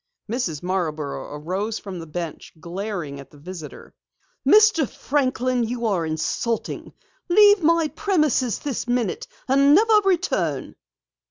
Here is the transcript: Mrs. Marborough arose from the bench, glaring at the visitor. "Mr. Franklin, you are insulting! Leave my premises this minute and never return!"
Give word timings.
Mrs. 0.27 0.63
Marborough 0.63 1.31
arose 1.35 1.77
from 1.77 1.99
the 1.99 2.07
bench, 2.07 2.53
glaring 2.59 3.19
at 3.19 3.29
the 3.29 3.37
visitor. 3.37 3.93
"Mr. 4.43 4.89
Franklin, 4.89 5.61
you 5.63 5.85
are 5.85 6.07
insulting! 6.07 6.93
Leave 7.29 7.61
my 7.61 7.87
premises 7.89 8.57
this 8.57 8.87
minute 8.87 9.27
and 9.47 9.75
never 9.75 9.93
return!" 10.03 10.75